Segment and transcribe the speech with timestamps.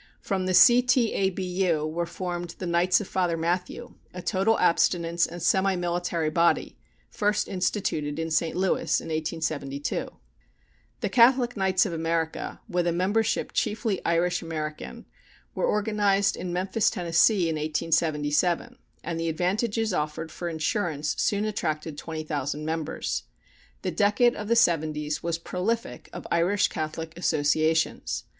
[0.19, 1.85] From the C.T.A.B.U.
[1.85, 6.75] were formed the Knights of Father Mathew, a total abstinence and semi military body,
[7.11, 8.55] first instituted in St.
[8.55, 10.07] Louis in 1872.
[11.01, 15.05] The Catholic Knights of America, with a membership chiefly Irish American,
[15.53, 21.95] were organized in Memphis, Tennessee, in 1877, and the advantages offered for insurance soon attracted
[21.95, 23.25] 20,000 members.
[23.83, 28.23] The decade of the '70's was prolific of Irish Catholic associations.